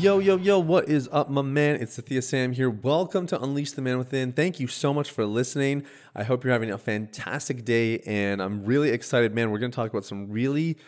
[0.00, 1.76] Yo, yo, yo, what is up, my man?
[1.76, 2.70] It's Sathiya Sam here.
[2.70, 4.32] Welcome to Unleash the Man Within.
[4.32, 5.84] Thank you so much for listening.
[6.14, 9.50] I hope you're having a fantastic day, and I'm really excited, man.
[9.50, 10.78] We're going to talk about some really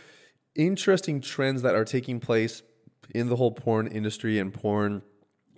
[0.54, 2.62] interesting trends that are taking place
[3.14, 5.02] in the whole porn industry and porn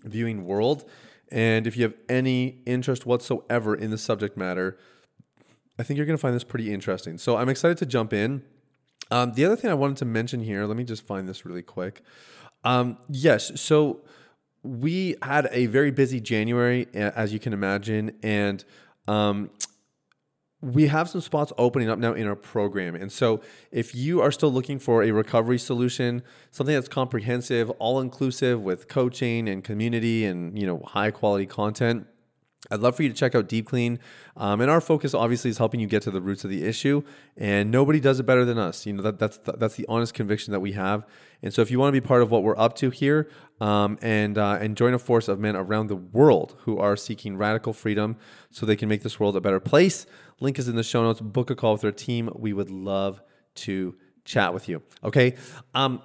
[0.03, 0.85] viewing world.
[1.31, 4.77] And if you have any interest whatsoever in the subject matter,
[5.79, 7.19] I think you're going to find this pretty interesting.
[7.19, 8.43] So I'm excited to jump in.
[9.13, 11.63] Um, the other thing I wanted to mention here, let me just find this really
[11.63, 12.03] quick.
[12.65, 13.61] Um, yes.
[13.61, 14.01] So
[14.63, 18.65] we had a very busy January, as you can imagine, and
[19.07, 19.51] um,
[20.63, 22.95] we have some spots opening up now in our program.
[22.95, 28.01] And so, if you are still looking for a recovery solution, something that's comprehensive, all
[28.01, 32.07] inclusive with coaching and community and you know high quality content,
[32.71, 33.99] I'd love for you to check out Deep Clean.
[34.37, 37.03] Um, and our focus obviously is helping you get to the roots of the issue.
[37.37, 38.87] And nobody does it better than us.
[38.87, 41.07] You know, that, that's, that's the honest conviction that we have.
[41.43, 43.29] And so if you want to be part of what we're up to here
[43.61, 47.37] um, and, uh, and join a force of men around the world who are seeking
[47.37, 48.17] radical freedom
[48.51, 50.07] so they can make this world a better place,
[50.41, 51.21] link is in the show notes.
[51.21, 52.31] Book a call with our team.
[52.35, 53.21] We would love
[53.57, 54.83] to chat with you.
[55.03, 55.37] Okay.
[55.75, 56.03] Um,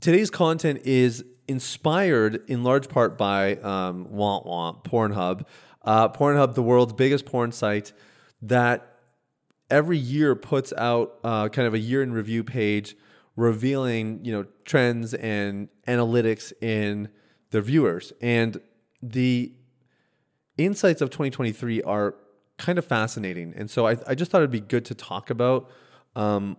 [0.00, 5.44] today's content is inspired in large part by um, Womp Womp, Pornhub.
[5.88, 7.94] Uh, Pornhub, the world's biggest porn site,
[8.42, 8.98] that
[9.70, 12.94] every year puts out uh, kind of a year in review page
[13.36, 17.08] revealing you know trends and analytics in
[17.52, 18.12] their viewers.
[18.20, 18.60] And
[19.02, 19.50] the
[20.58, 22.16] insights of 2023 are
[22.58, 23.54] kind of fascinating.
[23.56, 25.70] And so i, I just thought it'd be good to talk about
[26.14, 26.58] um,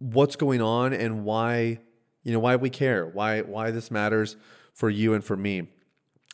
[0.00, 1.78] what's going on and why
[2.24, 4.36] you know why we care why why this matters
[4.74, 5.68] for you and for me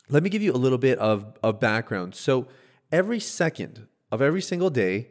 [0.09, 2.15] let me give you a little bit of, of background.
[2.15, 2.47] So,
[2.91, 5.09] every second of every single day,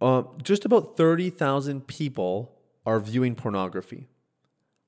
[0.00, 4.08] uh, just about 30,000 people are viewing pornography.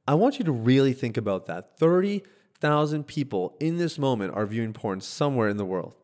[0.06, 1.78] I want you to really think about that.
[1.78, 5.94] 30,000 people in this moment are viewing porn somewhere in the world.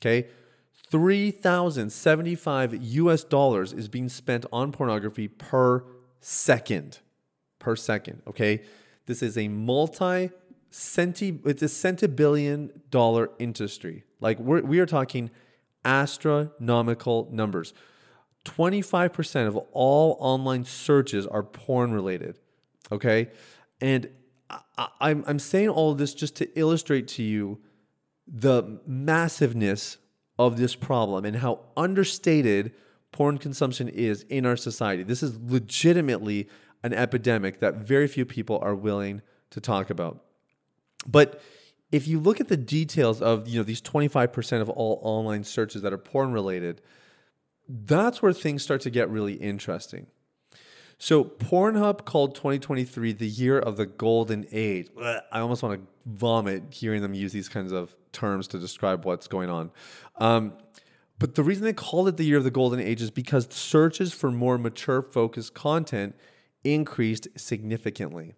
[0.00, 0.28] Okay?
[0.90, 5.84] 3,075 US dollars is being spent on pornography per
[6.20, 6.98] second.
[7.58, 8.22] Per second.
[8.26, 8.62] Okay?
[9.06, 10.30] This is a multi
[10.70, 14.04] centi it's a centibillion dollar industry.
[14.20, 15.30] Like we're, we are talking
[15.84, 17.72] astronomical numbers.
[18.44, 22.38] 25% of all online searches are porn related.
[22.90, 23.30] Okay.
[23.80, 24.08] And
[24.48, 27.60] I, I'm, I'm saying all of this just to illustrate to you
[28.26, 29.98] the massiveness
[30.38, 32.72] of this problem and how understated
[33.12, 35.02] porn consumption is in our society.
[35.02, 36.48] This is legitimately
[36.82, 39.20] an epidemic that very few people are willing
[39.50, 40.24] to talk about.
[41.06, 41.40] But
[41.92, 45.82] if you look at the details of you know these 25% of all online searches
[45.82, 46.80] that are porn related,
[47.68, 50.06] that's where things start to get really interesting.
[50.98, 54.88] So Pornhub called 2023 the year of the golden age.
[54.98, 59.26] I almost want to vomit hearing them use these kinds of terms to describe what's
[59.26, 59.70] going on.
[60.16, 60.52] Um,
[61.18, 64.12] but the reason they called it the year of the golden age is because searches
[64.12, 66.16] for more mature focused content
[66.64, 68.34] increased significantly.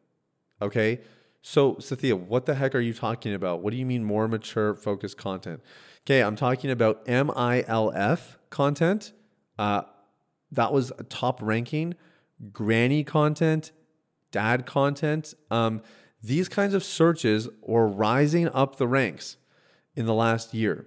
[0.60, 1.00] Okay?
[1.42, 3.62] So, Sathiya, what the heck are you talking about?
[3.62, 5.60] What do you mean more mature focused content?
[6.06, 9.12] Okay, I'm talking about MILF content.
[9.58, 9.82] Uh,
[10.52, 11.96] that was a top ranking.
[12.52, 13.72] Granny content,
[14.30, 15.34] dad content.
[15.50, 15.82] Um,
[16.22, 19.36] these kinds of searches were rising up the ranks
[19.96, 20.86] in the last year.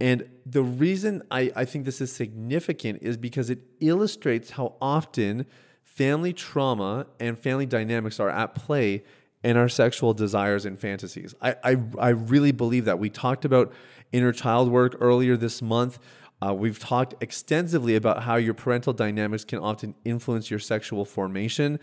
[0.00, 5.44] And the reason I, I think this is significant is because it illustrates how often
[5.82, 9.04] family trauma and family dynamics are at play
[9.44, 11.34] and our sexual desires and fantasies.
[11.40, 12.98] I, I, I really believe that.
[12.98, 13.72] We talked about
[14.10, 15.98] inner child work earlier this month.
[16.40, 21.78] Uh, we've talked extensively about how your parental dynamics can often influence your sexual formation.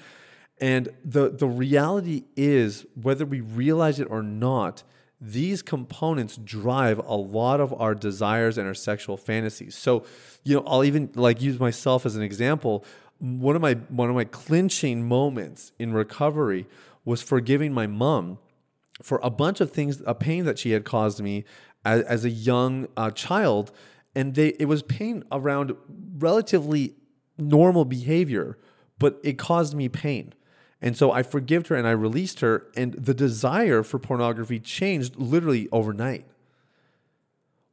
[0.60, 4.84] And the, the reality is, whether we realize it or not,
[5.20, 9.76] these components drive a lot of our desires and our sexual fantasies.
[9.76, 10.04] So,
[10.44, 12.84] you know, I'll even like use myself as an example.
[13.20, 16.66] One of my one of my clinching moments in recovery
[17.06, 18.38] was forgiving my mom
[19.02, 21.44] for a bunch of things, a pain that she had caused me
[21.84, 23.72] as, as a young uh, child.
[24.16, 25.76] And they, it was pain around
[26.18, 26.96] relatively
[27.38, 28.58] normal behavior,
[29.00, 30.34] but it caused me pain.
[30.82, 35.16] And so I forgave her and I released her, and the desire for pornography changed
[35.16, 36.26] literally overnight.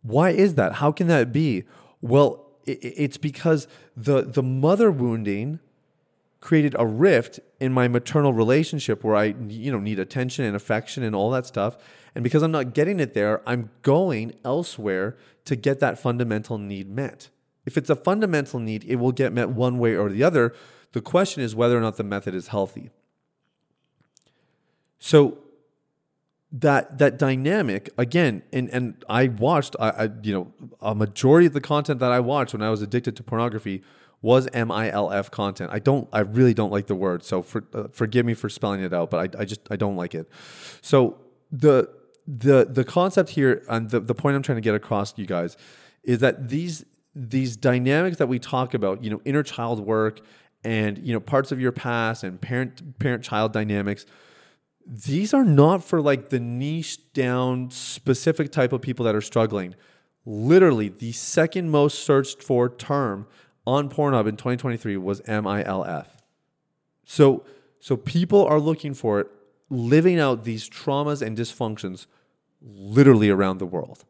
[0.03, 0.75] Why is that?
[0.75, 1.65] How can that be?
[2.01, 3.67] Well, it's because
[3.97, 5.59] the the mother wounding
[6.41, 11.03] created a rift in my maternal relationship where I you know need attention and affection
[11.03, 11.77] and all that stuff.
[12.15, 16.89] And because I'm not getting it there, I'm going elsewhere to get that fundamental need
[16.89, 17.29] met.
[17.65, 20.55] If it's a fundamental need, it will get met one way or the other.
[20.93, 22.91] The question is whether or not the method is healthy.
[24.99, 25.39] So
[26.51, 31.53] that that dynamic again, and and I watched, I, I you know, a majority of
[31.53, 33.83] the content that I watched when I was addicted to pornography
[34.21, 35.71] was MILF content.
[35.73, 38.83] I don't, I really don't like the word, so for, uh, forgive me for spelling
[38.83, 40.29] it out, but I, I just I don't like it.
[40.81, 41.19] So
[41.53, 41.89] the
[42.27, 45.27] the the concept here and the, the point I'm trying to get across to you
[45.27, 45.57] guys
[46.03, 46.85] is that these
[47.15, 50.21] these dynamics that we talk about, you know, inner child work
[50.65, 54.05] and you know parts of your past and parent parent child dynamics
[54.87, 59.75] these are not for like the niche down specific type of people that are struggling
[60.25, 63.27] literally the second most searched for term
[63.69, 66.07] on pornhub in 2023 was milf
[67.05, 67.45] so
[67.79, 69.29] so people are looking for it
[69.71, 72.07] living out these traumas and dysfunctions
[72.63, 74.05] literally around the world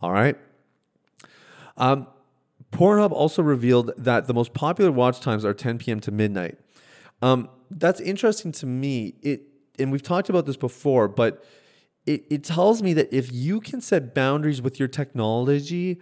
[0.00, 0.36] all right
[1.78, 2.06] um,
[2.72, 6.00] Pornhub also revealed that the most popular watch times are 10 p.m.
[6.00, 6.58] to midnight.
[7.22, 9.14] Um, that's interesting to me.
[9.22, 9.42] It
[9.78, 11.44] and we've talked about this before, but
[12.06, 16.00] it, it tells me that if you can set boundaries with your technology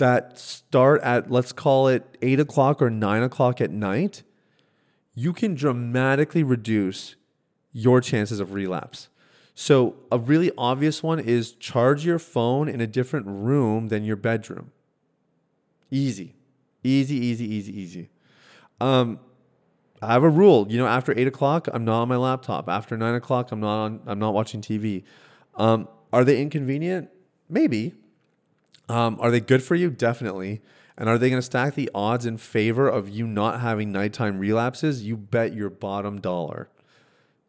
[0.00, 4.22] that start at let's call it eight o'clock or nine o'clock at night,
[5.14, 7.14] you can dramatically reduce
[7.72, 9.08] your chances of relapse.
[9.54, 14.16] So, a really obvious one is charge your phone in a different room than your
[14.16, 14.72] bedroom.
[15.90, 16.34] Easy,
[16.82, 18.10] easy, easy, easy, easy.
[18.80, 19.20] Um,
[20.02, 20.66] I have a rule.
[20.70, 22.68] You know, after eight o'clock, I'm not on my laptop.
[22.68, 24.00] After nine o'clock, I'm not on.
[24.06, 25.04] I'm not watching TV.
[25.56, 27.10] Um, are they inconvenient?
[27.48, 27.94] Maybe.
[28.90, 29.88] Um, are they good for you?
[29.88, 30.60] Definitely.
[30.98, 34.38] And are they going to stack the odds in favor of you not having nighttime
[34.38, 35.04] relapses?
[35.04, 36.68] You bet your bottom dollar.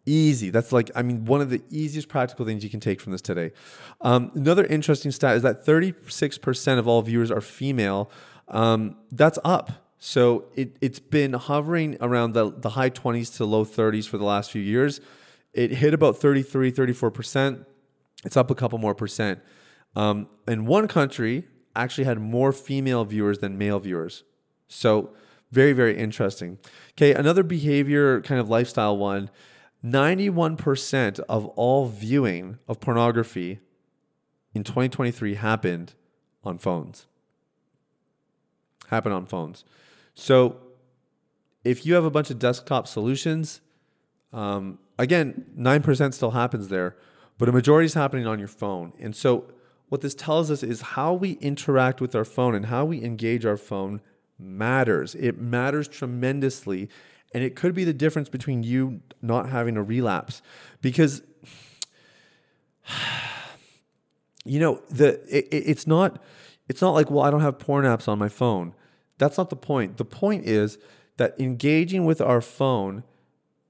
[0.05, 0.51] Easy.
[0.51, 3.21] That's like, I mean, one of the easiest practical things you can take from this
[3.21, 3.51] today.
[4.01, 8.11] Um, another interesting stat is that 36% of all viewers are female.
[8.47, 9.71] Um, that's up.
[9.97, 14.25] So it, it's been hovering around the, the high 20s to low 30s for the
[14.25, 15.01] last few years.
[15.53, 17.65] It hit about 33, 34%.
[18.25, 19.39] It's up a couple more percent.
[19.95, 24.23] Um, and one country actually had more female viewers than male viewers.
[24.67, 25.13] So
[25.51, 26.57] very, very interesting.
[26.91, 29.29] Okay, another behavior kind of lifestyle one
[29.83, 33.59] 91% of all viewing of pornography
[34.53, 35.95] in 2023 happened
[36.43, 37.07] on phones.
[38.89, 39.65] Happened on phones.
[40.13, 40.57] So
[41.63, 43.61] if you have a bunch of desktop solutions,
[44.33, 46.95] um, again, 9% still happens there,
[47.38, 48.93] but a majority is happening on your phone.
[48.99, 49.45] And so
[49.91, 53.45] what this tells us is how we interact with our phone and how we engage
[53.45, 53.99] our phone
[54.39, 55.15] matters.
[55.15, 56.88] It matters tremendously.
[57.33, 60.41] And it could be the difference between you not having a relapse
[60.81, 61.21] because
[64.45, 66.23] you know the it, it's not
[66.69, 68.73] it's not like well I don't have porn apps on my phone.
[69.17, 69.97] That's not the point.
[69.97, 70.77] The point is
[71.17, 73.03] that engaging with our phone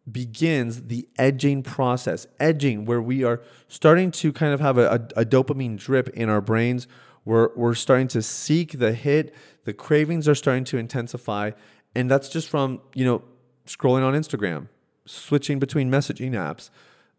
[0.10, 2.28] begins the edging process.
[2.40, 6.30] Edging, where we are starting to kind of have a, a, a, dopamine drip in
[6.30, 6.88] our brains.
[7.24, 9.34] We're, we're starting to seek the hit.
[9.64, 11.52] The cravings are starting to intensify.
[11.96, 13.22] And that's just from, you know,
[13.66, 14.68] scrolling on Instagram,
[15.06, 16.70] switching between messaging apps.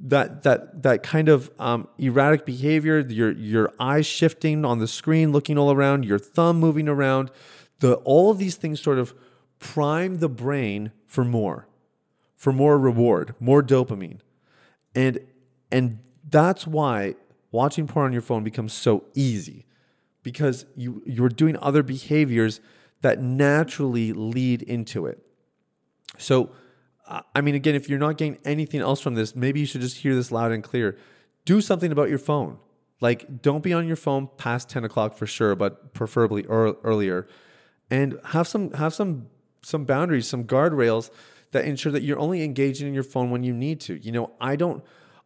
[0.04, 5.30] That that that kind of um, erratic behavior, your your eyes shifting on the screen,
[5.30, 7.30] looking all around, your thumb moving around,
[7.78, 9.14] the all of these things sort of
[9.61, 11.68] prime the brain for more,
[12.42, 14.18] for more reward, more dopamine,
[14.96, 15.20] and
[15.70, 17.14] and that's why
[17.52, 19.64] watching porn on your phone becomes so easy
[20.25, 22.61] because you you're doing other behaviors
[23.02, 25.25] that naturally lead into it.
[26.18, 26.50] So,
[27.32, 29.99] I mean, again, if you're not getting anything else from this, maybe you should just
[29.99, 30.99] hear this loud and clear.
[31.44, 32.58] Do something about your phone.
[33.00, 37.28] Like, don't be on your phone past 10 o'clock for sure, but preferably earlier.
[37.88, 39.28] And have some have some
[39.62, 41.08] some boundaries, some guardrails
[41.52, 43.94] that ensure that you're only engaging in your phone when you need to.
[43.94, 44.82] You know, I don't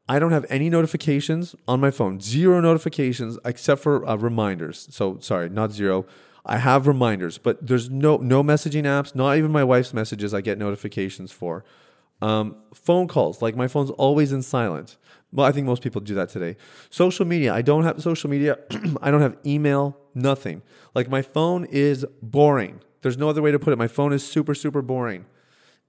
[0.08, 2.20] I don't have any notifications on my phone.
[2.20, 4.86] Zero notifications except for uh, reminders.
[4.90, 6.06] So sorry, not zero.
[6.44, 9.14] I have reminders, but there's no no messaging apps.
[9.14, 11.64] Not even my wife's messages I get notifications for.
[12.22, 14.96] Um, phone calls, like my phone's always in silent.
[15.32, 16.56] Well, I think most people do that today.
[16.88, 18.58] Social media, I don't have social media.
[19.02, 20.62] I don't have email, nothing.
[20.94, 22.80] Like my phone is boring.
[23.02, 23.76] There's no other way to put it.
[23.76, 25.26] My phone is super, super boring.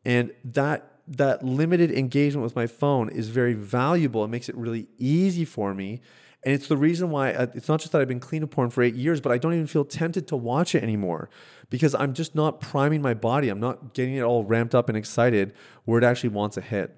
[0.07, 4.23] And that that limited engagement with my phone is very valuable.
[4.23, 6.01] It makes it really easy for me.
[6.43, 8.69] And it's the reason why uh, it's not just that I've been clean of porn
[8.69, 11.29] for eight years, but I don't even feel tempted to watch it anymore
[11.69, 13.49] because I'm just not priming my body.
[13.49, 15.53] I'm not getting it all ramped up and excited
[15.85, 16.95] where it actually wants to hit.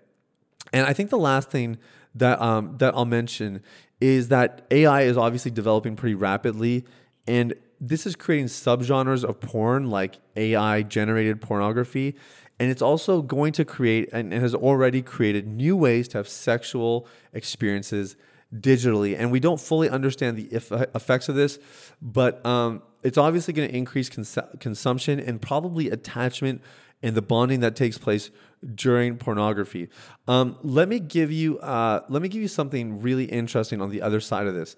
[0.72, 1.78] And I think the last thing
[2.16, 3.64] that um, that I'll mention
[4.00, 6.86] is that AI is obviously developing pretty rapidly,
[7.28, 12.16] and this is creating subgenres of porn like AI generated pornography.
[12.60, 17.08] And it's also going to create and has already created new ways to have sexual
[17.34, 18.18] experiences
[18.54, 19.16] digitally.
[19.18, 21.60] And we don't fully understand the effects of this,
[22.02, 26.62] but um, it's obviously going to increase cons- consumption and probably attachment
[27.02, 28.30] and the bonding that takes place
[28.76, 29.88] during pornography.
[30.28, 34.02] Um, let me give you uh, let me give you something really interesting on the
[34.02, 34.76] other side of this.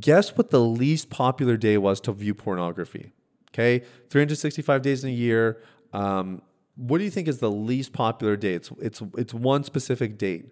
[0.00, 3.12] Guess what the least popular day was to view pornography?
[3.50, 5.62] Okay, 365 days in a year.
[5.92, 6.42] Um,
[6.76, 8.54] what do you think is the least popular day?
[8.54, 10.46] It's it's it's one specific date.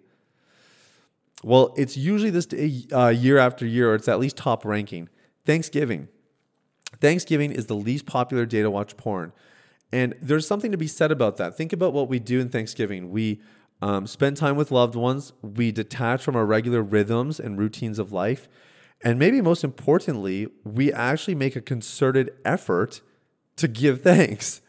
[1.43, 5.09] Well, it's usually this day, uh, year after year, or it's at least top ranking.
[5.45, 6.07] Thanksgiving.
[6.99, 9.31] Thanksgiving is the least popular day to watch porn.
[9.91, 11.57] And there's something to be said about that.
[11.57, 13.09] Think about what we do in Thanksgiving.
[13.09, 13.41] We
[13.81, 18.11] um, spend time with loved ones, we detach from our regular rhythms and routines of
[18.11, 18.47] life,
[19.03, 23.01] and maybe most importantly, we actually make a concerted effort
[23.55, 24.61] to give thanks.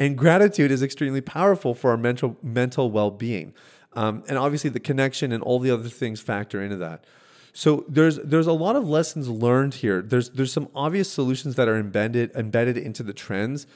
[0.00, 3.54] And gratitude is extremely powerful for our mental mental well-being.
[3.94, 7.04] Um, and obviously the connection and all the other things factor into that.
[7.52, 10.02] So there's there's a lot of lessons learned here.
[10.02, 13.66] There's there's some obvious solutions that are embedded embedded into the trends.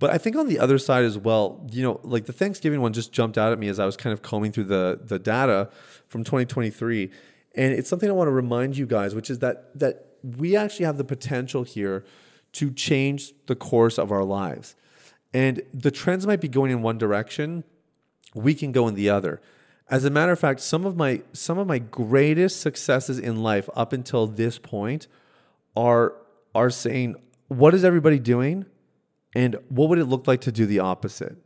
[0.00, 2.92] But I think on the other side as well, you know, like the Thanksgiving one
[2.92, 5.70] just jumped out at me as I was kind of combing through the the data
[6.08, 7.10] from 2023.
[7.54, 10.86] And it's something I want to remind you guys, which is that that we actually
[10.86, 12.04] have the potential here
[12.54, 14.74] to change the course of our lives.
[15.32, 17.64] And the trends might be going in one direction,
[18.34, 19.40] we can go in the other.
[19.90, 23.68] As a matter of fact, some of my some of my greatest successes in life
[23.74, 25.06] up until this point
[25.76, 26.14] are
[26.54, 27.16] are saying,
[27.48, 28.66] what is everybody doing?
[29.34, 31.36] And what would it look like to do the opposite?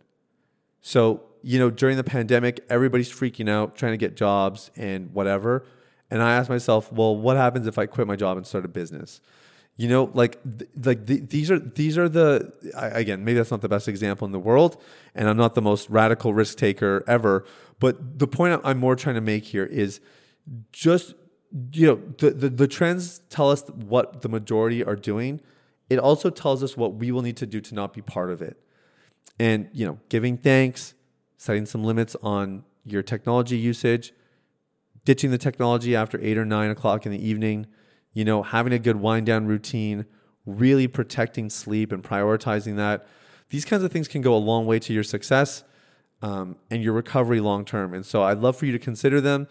[0.81, 5.65] So, you know, during the pandemic, everybody's freaking out, trying to get jobs and whatever.
[6.11, 8.69] And I asked myself, well, what happens if I quit my job and start a
[8.69, 9.21] business?
[9.77, 13.51] You know, like th- like th- these are these are the I, again maybe that's
[13.51, 14.81] not the best example in the world,
[15.15, 17.45] and I'm not the most radical risk taker ever.
[17.81, 20.01] But the point I'm more trying to make here is
[20.73, 21.15] just
[21.73, 25.41] you know the, the the trends tell us what the majority are doing.
[25.89, 28.43] It also tells us what we will need to do to not be part of
[28.43, 28.59] it,
[29.39, 30.95] and you know giving thanks,
[31.39, 34.13] setting some limits on your technology usage,
[35.07, 37.67] ditching the technology after eight or nine o'clock in the evening
[38.13, 40.07] you know, having a good wind down routine,
[40.47, 43.07] really protecting sleep and prioritizing that.
[43.51, 45.65] These kinds of things can go a long way to your success
[46.23, 47.95] um, and your recovery long term.
[47.95, 49.49] And so I'd love for you to consider them.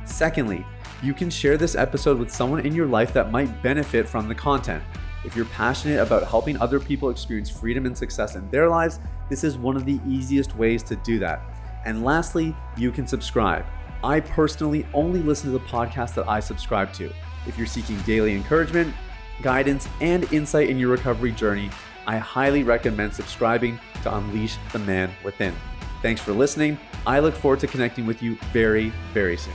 [0.04, 0.66] Secondly,
[1.02, 4.34] you can share this episode with someone in your life that might benefit from the
[4.34, 4.82] content.
[5.24, 9.42] If you're passionate about helping other people experience freedom and success in their lives, this
[9.42, 11.40] is one of the easiest ways to do that.
[11.84, 13.64] And lastly, you can subscribe.
[14.04, 17.12] I personally only listen to the podcast that I subscribe to.
[17.46, 18.94] If you're seeking daily encouragement,
[19.42, 21.70] guidance, and insight in your recovery journey,
[22.06, 25.54] I highly recommend subscribing to Unleash the Man Within.
[26.00, 26.78] Thanks for listening.
[27.06, 29.54] I look forward to connecting with you very, very soon.